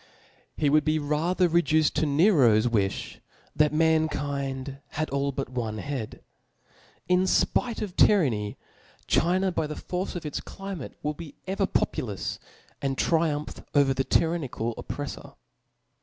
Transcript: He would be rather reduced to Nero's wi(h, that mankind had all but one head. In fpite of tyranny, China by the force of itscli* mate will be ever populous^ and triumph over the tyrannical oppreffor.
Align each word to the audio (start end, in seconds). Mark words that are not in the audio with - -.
He 0.57 0.67
would 0.67 0.83
be 0.83 0.97
rather 0.97 1.47
reduced 1.47 1.95
to 1.97 2.07
Nero's 2.07 2.63
wi(h, 2.65 3.19
that 3.55 3.71
mankind 3.71 4.79
had 4.93 5.11
all 5.11 5.31
but 5.31 5.49
one 5.49 5.77
head. 5.77 6.23
In 7.07 7.25
fpite 7.25 7.83
of 7.83 7.95
tyranny, 7.95 8.57
China 9.05 9.51
by 9.51 9.67
the 9.67 9.75
force 9.75 10.15
of 10.15 10.23
itscli* 10.23 10.75
mate 10.75 10.93
will 11.03 11.13
be 11.13 11.35
ever 11.45 11.67
populous^ 11.67 12.39
and 12.81 12.97
triumph 12.97 13.63
over 13.75 13.93
the 13.93 14.03
tyrannical 14.03 14.73
oppreffor. 14.73 15.35